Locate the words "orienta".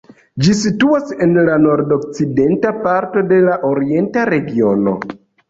3.71-4.27